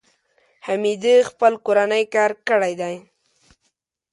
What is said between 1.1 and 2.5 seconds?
خپل کورنی کار